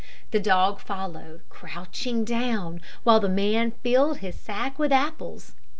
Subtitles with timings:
[0.31, 5.51] The dog followed, crouching down while the man filled his sack with apples.